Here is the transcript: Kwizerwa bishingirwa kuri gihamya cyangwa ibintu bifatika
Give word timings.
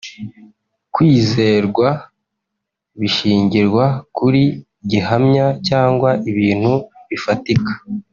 Kwizerwa 0.93 1.87
bishingirwa 2.99 3.85
kuri 4.17 4.41
gihamya 4.89 5.45
cyangwa 5.67 6.09
ibintu 6.29 6.73
bifatika 7.09 7.71